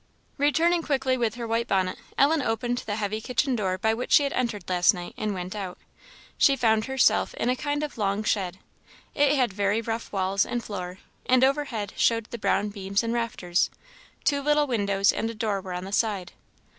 Returning 0.39 0.81
quickly 0.81 1.15
with 1.15 1.35
her 1.35 1.47
white 1.47 1.67
bonnet, 1.67 1.99
Ellen 2.17 2.41
opened 2.41 2.79
the 2.87 2.95
heavy 2.95 3.21
kitchen 3.21 3.55
door 3.55 3.77
by 3.77 3.93
which 3.93 4.11
she 4.13 4.23
had 4.23 4.33
entered 4.33 4.67
last 4.67 4.95
night, 4.95 5.13
and 5.15 5.31
went 5.35 5.55
out. 5.55 5.77
She 6.39 6.55
found 6.55 6.85
herself 6.85 7.35
in 7.35 7.49
a 7.51 7.55
kind 7.55 7.83
of 7.83 7.99
long 7.99 8.23
shed. 8.23 8.57
It 9.13 9.35
had 9.35 9.53
very 9.53 9.79
rough 9.79 10.11
walls 10.11 10.43
and 10.43 10.63
floor, 10.63 10.97
and 11.27 11.43
overhead 11.43 11.93
showed 11.97 12.25
the 12.31 12.39
brown 12.39 12.69
beams 12.69 13.03
and 13.03 13.13
rafters; 13.13 13.69
two 14.23 14.41
little 14.41 14.65
windows 14.65 15.13
and 15.13 15.29
a 15.29 15.35
door 15.35 15.61
were 15.61 15.71
on 15.73 15.85
the 15.85 15.91
side. 15.91 16.31